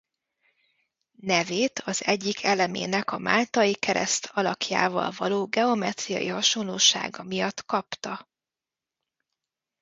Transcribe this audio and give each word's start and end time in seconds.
Nevét 1.21 1.79
az 1.79 2.03
egyik 2.05 2.43
elemének 2.43 3.11
a 3.11 3.17
máltai 3.17 3.73
kereszt 3.73 4.29
alakjával 4.33 5.11
való 5.17 5.45
geometriai 5.47 6.27
hasonlósága 6.27 7.23
miatt 7.23 7.65
kapta. 7.65 8.27